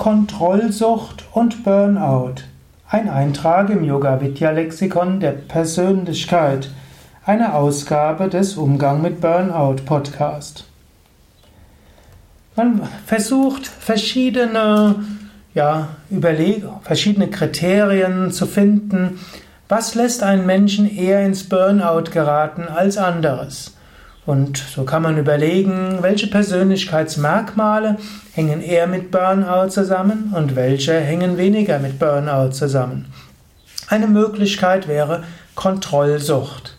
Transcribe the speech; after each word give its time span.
Kontrollsucht 0.00 1.26
und 1.32 1.62
Burnout. 1.62 2.36
Ein 2.88 3.10
Eintrag 3.10 3.68
im 3.68 3.84
Yoga 3.84 4.18
Vidya 4.22 4.50
Lexikon 4.50 5.20
der 5.20 5.32
Persönlichkeit. 5.32 6.70
Eine 7.26 7.52
Ausgabe 7.52 8.30
des 8.30 8.56
Umgang 8.56 9.02
mit 9.02 9.20
Burnout 9.20 9.82
Podcast. 9.84 10.64
Man 12.56 12.80
versucht 13.04 13.66
verschiedene 13.66 15.04
ja, 15.52 15.88
überlege, 16.08 16.70
verschiedene 16.80 17.28
Kriterien 17.28 18.32
zu 18.32 18.46
finden, 18.46 19.20
was 19.68 19.94
lässt 19.94 20.22
einen 20.22 20.46
Menschen 20.46 20.90
eher 20.90 21.26
ins 21.26 21.46
Burnout 21.46 22.10
geraten 22.10 22.62
als 22.62 22.96
anderes. 22.96 23.76
Und 24.26 24.58
so 24.58 24.84
kann 24.84 25.02
man 25.02 25.18
überlegen, 25.18 25.98
welche 26.02 26.26
Persönlichkeitsmerkmale 26.26 27.96
hängen 28.32 28.60
eher 28.60 28.86
mit 28.86 29.10
Burnout 29.10 29.70
zusammen 29.70 30.32
und 30.36 30.56
welche 30.56 30.92
hängen 30.92 31.38
weniger 31.38 31.78
mit 31.78 31.98
Burnout 31.98 32.52
zusammen. 32.52 33.06
Eine 33.88 34.06
Möglichkeit 34.06 34.86
wäre 34.86 35.24
Kontrollsucht. 35.54 36.76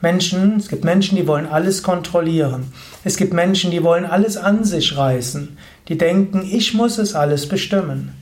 Menschen, 0.00 0.56
es 0.56 0.68
gibt 0.68 0.84
Menschen, 0.84 1.16
die 1.16 1.26
wollen 1.26 1.46
alles 1.46 1.82
kontrollieren. 1.82 2.72
Es 3.04 3.16
gibt 3.16 3.32
Menschen, 3.32 3.70
die 3.70 3.82
wollen 3.82 4.04
alles 4.04 4.36
an 4.36 4.64
sich 4.64 4.96
reißen. 4.96 5.56
Die 5.88 5.98
denken, 5.98 6.42
ich 6.50 6.74
muss 6.74 6.98
es 6.98 7.14
alles 7.14 7.48
bestimmen. 7.48 8.14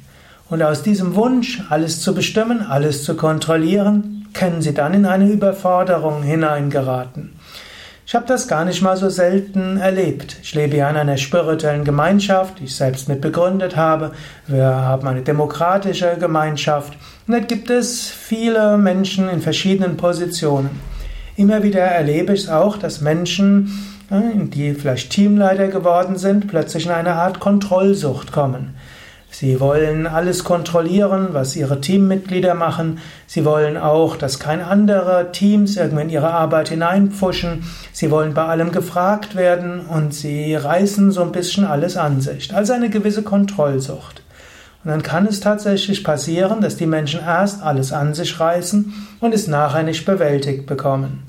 Und 0.49 0.63
aus 0.63 0.83
diesem 0.83 1.15
Wunsch, 1.15 1.63
alles 1.71 2.01
zu 2.01 2.15
bestimmen, 2.15 2.63
alles 2.63 3.05
zu 3.05 3.17
kontrollieren, 3.17 4.27
können 4.33 4.63
sie 4.63 4.75
dann 4.75 4.95
in 4.95 5.07
eine 5.07 5.29
Überforderung 5.29 6.23
hineingeraten. 6.23 7.33
Ich 8.13 8.15
habe 8.15 8.27
das 8.27 8.47
gar 8.47 8.67
nicht 8.67 8.83
mal 8.83 8.99
so 8.99 9.09
selten 9.09 9.79
erlebt. 9.79 10.37
Ich 10.43 10.55
lebe 10.55 10.77
ja 10.77 10.91
in 10.91 10.97
einer 10.97 11.17
spirituellen 11.17 11.83
Gemeinschaft, 11.83 12.59
die 12.59 12.65
ich 12.65 12.77
selbst 12.77 13.09
mit 13.09 13.23
begründet 13.23 13.75
habe. 13.75 14.13
Wir 14.47 14.67
haben 14.67 15.09
eine 15.09 15.23
demokratische 15.23 16.19
Gemeinschaft. 16.21 16.93
Und 17.27 17.33
da 17.33 17.39
gibt 17.39 17.71
es 17.71 18.11
viele 18.11 18.77
Menschen 18.77 19.31
in 19.31 19.41
verschiedenen 19.41 19.97
Positionen. 19.97 20.79
Immer 21.37 21.63
wieder 21.63 21.81
erlebe 21.81 22.35
ich 22.35 22.43
es 22.43 22.49
auch, 22.51 22.77
dass 22.77 23.01
Menschen, 23.01 23.73
äh, 24.11 24.45
die 24.45 24.75
vielleicht 24.75 25.09
Teamleiter 25.09 25.69
geworden 25.69 26.19
sind, 26.19 26.49
plötzlich 26.49 26.85
in 26.85 26.93
eine 26.93 27.15
Art 27.15 27.41
Kontrollsucht 27.41 28.31
kommen. 28.31 28.75
Sie 29.33 29.61
wollen 29.61 30.07
alles 30.07 30.45
kontrollieren, 30.45 31.29
was 31.33 31.57
ihre 31.57 31.81
Teammitglieder 31.81 32.53
machen. 32.55 32.99
Sie 33.27 33.47
wollen 33.47 33.79
auch, 33.79 34.17
dass 34.17 34.39
keine 34.39 34.67
andere 34.67 35.33
Teams 35.33 35.79
irgendwie 35.79 36.03
in 36.03 36.11
ihre 36.11 36.31
Arbeit 36.31 36.69
hineinpfuschen. 36.69 37.65
Sie 37.93 38.11
wollen 38.11 38.35
bei 38.35 38.45
allem 38.45 38.73
gefragt 38.73 39.35
werden 39.35 39.81
und 39.81 40.13
sie 40.13 40.55
reißen 40.55 41.11
so 41.13 41.23
ein 41.23 41.33
bisschen 41.33 41.65
alles 41.65 41.97
an 41.97 42.21
sich. 42.21 42.55
Also 42.55 42.75
eine 42.75 42.91
gewisse 42.91 43.23
Kontrollsucht. 43.23 44.23
Und 44.85 44.91
dann 44.91 45.03
kann 45.03 45.27
es 45.27 45.41
tatsächlich 45.41 46.05
passieren, 46.05 46.61
dass 46.61 46.77
die 46.77 46.87
Menschen 46.87 47.21
erst 47.21 47.63
alles 47.63 47.91
an 47.91 48.13
sich 48.13 48.39
reißen 48.39 48.93
und 49.21 49.33
es 49.33 49.47
nachher 49.47 49.83
nicht 49.83 50.05
bewältigt 50.05 50.67
bekommen. 50.67 51.23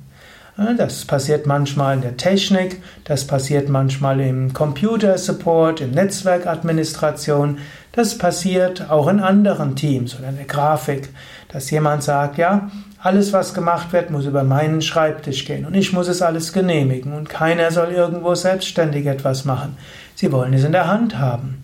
Das 0.77 1.05
passiert 1.05 1.47
manchmal 1.47 1.95
in 1.95 2.01
der 2.01 2.15
Technik, 2.15 2.83
das 3.05 3.25
passiert 3.25 3.69
manchmal 3.69 4.19
im 4.19 4.53
Computer-Support, 4.53 5.81
in 5.81 5.91
Netzwerkadministration, 5.91 7.57
das 7.93 8.17
passiert 8.17 8.89
auch 8.89 9.07
in 9.07 9.19
anderen 9.19 9.75
Teams 9.75 10.17
oder 10.17 10.29
in 10.29 10.35
der 10.35 10.45
Grafik, 10.45 11.09
dass 11.47 11.69
jemand 11.69 12.03
sagt, 12.03 12.37
ja, 12.37 12.69
alles, 12.99 13.33
was 13.33 13.53
gemacht 13.53 13.93
wird, 13.93 14.09
muss 14.09 14.25
über 14.25 14.43
meinen 14.43 14.81
Schreibtisch 14.81 15.45
gehen 15.45 15.65
und 15.65 15.75
ich 15.75 15.93
muss 15.93 16.07
es 16.07 16.21
alles 16.21 16.53
genehmigen 16.53 17.13
und 17.13 17.29
keiner 17.29 17.71
soll 17.71 17.91
irgendwo 17.91 18.33
selbstständig 18.33 19.05
etwas 19.05 19.45
machen. 19.45 19.77
Sie 20.15 20.31
wollen 20.31 20.53
es 20.53 20.63
in 20.63 20.71
der 20.71 20.87
Hand 20.87 21.17
haben. 21.17 21.63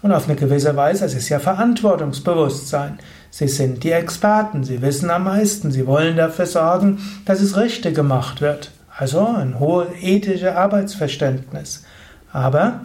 Und 0.00 0.12
auf 0.12 0.28
eine 0.28 0.36
gewisse 0.36 0.76
Weise, 0.76 1.04
es 1.04 1.14
ist 1.14 1.28
ja 1.28 1.40
Verantwortungsbewusstsein. 1.40 2.98
Sie 3.30 3.48
sind 3.48 3.82
die 3.82 3.90
Experten, 3.90 4.64
sie 4.64 4.80
wissen 4.80 5.10
am 5.10 5.24
meisten, 5.24 5.70
sie 5.70 5.86
wollen 5.86 6.16
dafür 6.16 6.46
sorgen, 6.46 6.98
dass 7.24 7.40
es 7.40 7.56
richtig 7.56 7.94
gemacht 7.94 8.40
wird. 8.40 8.70
Also 8.96 9.26
ein 9.26 9.58
hohes 9.58 9.88
ethisches 10.00 10.54
Arbeitsverständnis. 10.54 11.84
Aber 12.32 12.80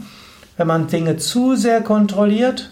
wenn 0.57 0.67
man 0.67 0.87
Dinge 0.87 1.17
zu 1.17 1.55
sehr 1.55 1.81
kontrolliert, 1.81 2.71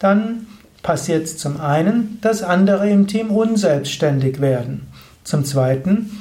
dann 0.00 0.46
passiert 0.82 1.24
es 1.24 1.36
zum 1.36 1.60
einen, 1.60 2.18
dass 2.20 2.42
andere 2.42 2.90
im 2.90 3.06
Team 3.06 3.30
unselbstständig 3.30 4.40
werden. 4.40 4.88
Zum 5.22 5.44
zweiten, 5.44 6.18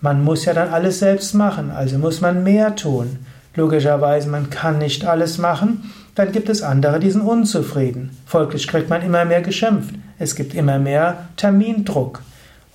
man 0.00 0.24
muss 0.24 0.44
ja 0.44 0.54
dann 0.54 0.70
alles 0.70 0.98
selbst 0.98 1.34
machen, 1.34 1.70
also 1.70 1.98
muss 1.98 2.20
man 2.20 2.42
mehr 2.42 2.74
tun. 2.74 3.20
Logischerweise, 3.54 4.28
man 4.28 4.50
kann 4.50 4.78
nicht 4.78 5.04
alles 5.04 5.38
machen 5.38 5.92
dann 6.14 6.32
gibt 6.32 6.48
es 6.50 6.62
andere, 6.62 7.00
die 7.00 7.10
sind 7.10 7.22
unzufrieden. 7.22 8.16
Folglich 8.26 8.68
kriegt 8.68 8.90
man 8.90 9.02
immer 9.02 9.24
mehr 9.24 9.40
geschimpft. 9.40 9.94
Es 10.18 10.34
gibt 10.34 10.54
immer 10.54 10.78
mehr 10.78 11.28
Termindruck. 11.36 12.22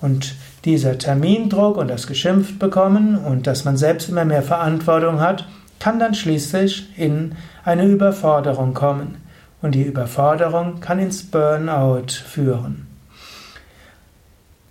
Und 0.00 0.34
dieser 0.64 0.98
Termindruck 0.98 1.76
und 1.76 1.88
das 1.88 2.06
Geschimpft 2.06 2.58
bekommen 2.58 3.16
und 3.16 3.46
dass 3.46 3.64
man 3.64 3.76
selbst 3.76 4.08
immer 4.08 4.24
mehr 4.24 4.42
Verantwortung 4.42 5.20
hat, 5.20 5.46
kann 5.78 6.00
dann 6.00 6.14
schließlich 6.14 6.98
in 6.98 7.36
eine 7.64 7.86
Überforderung 7.86 8.74
kommen. 8.74 9.18
Und 9.60 9.74
die 9.74 9.82
Überforderung 9.82 10.80
kann 10.80 10.98
ins 10.98 11.24
Burnout 11.24 12.12
führen. 12.12 12.86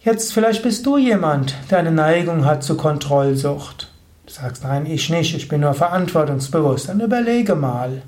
Jetzt 0.02 0.32
vielleicht 0.32 0.64
bist 0.64 0.86
du 0.86 0.98
jemand, 0.98 1.56
der 1.70 1.80
eine 1.80 1.92
Neigung 1.92 2.46
hat 2.46 2.64
zu 2.64 2.78
Kontrollsucht. 2.78 3.92
Du 4.26 4.32
sagst, 4.32 4.64
nein, 4.64 4.86
ich 4.86 5.10
nicht, 5.10 5.36
ich 5.36 5.50
bin 5.50 5.62
nur 5.62 5.74
verantwortungsbewusst. 5.74 6.88
Dann 6.88 7.02
überlege 7.02 7.56
mal. 7.56 8.02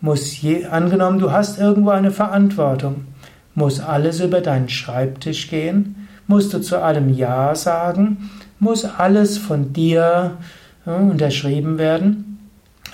Muss 0.00 0.40
je, 0.40 0.66
angenommen, 0.66 1.18
du 1.18 1.32
hast 1.32 1.58
irgendwo 1.58 1.90
eine 1.90 2.10
Verantwortung, 2.10 3.06
muss 3.54 3.80
alles 3.80 4.20
über 4.20 4.40
deinen 4.40 4.68
Schreibtisch 4.68 5.48
gehen? 5.48 6.08
Musst 6.26 6.52
du 6.52 6.60
zu 6.60 6.82
allem 6.82 7.08
Ja 7.08 7.54
sagen? 7.54 8.30
Muss 8.58 8.84
alles 8.84 9.38
von 9.38 9.72
dir 9.72 10.38
ja, 10.86 10.96
unterschrieben 10.96 11.78
werden? 11.78 12.38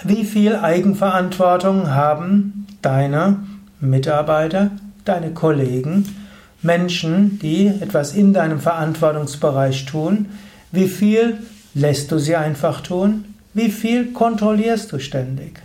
Wie 0.05 0.25
viel 0.25 0.57
Eigenverantwortung 0.57 1.91
haben 1.91 2.67
deine 2.83 3.39
Mitarbeiter, 3.81 4.71
deine 5.05 5.31
Kollegen, 5.33 6.17
Menschen, 6.63 7.39
die 7.39 7.67
etwas 7.67 8.15
in 8.15 8.33
deinem 8.33 8.61
Verantwortungsbereich 8.61 9.87
tun? 9.87 10.27
Wie 10.73 10.89
viel 10.89 11.39
lässt 11.75 12.13
du 12.13 12.19
sie 12.19 12.37
einfach 12.37 12.81
tun? 12.81 13.35
Wie 13.55 13.71
viel 13.71 14.13
kontrollierst 14.13 14.93
du 14.93 14.99
ständig? 14.99 15.61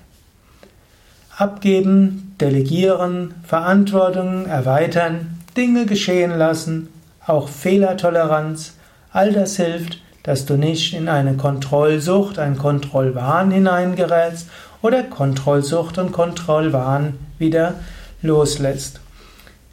Abgeben, 1.37 2.35
delegieren, 2.39 3.33
Verantwortung 3.43 4.45
erweitern, 4.45 5.39
Dinge 5.57 5.85
geschehen 5.85 6.31
lassen, 6.31 6.87
auch 7.25 7.49
Fehlertoleranz, 7.49 8.75
all 9.11 9.33
das 9.33 9.57
hilft, 9.57 9.99
dass 10.23 10.45
du 10.45 10.55
nicht 10.55 10.93
in 10.93 11.07
eine 11.07 11.35
Kontrollsucht, 11.35 12.39
einen 12.39 12.57
Kontrollwahn 12.57 13.51
hineingerätst 13.51 14.47
oder 14.85 15.01
Kontrollsucht 15.01 15.97
und 15.97 16.11
Kontrollwahn 16.11 17.15
wieder 17.39 17.73
loslässt. 18.21 18.99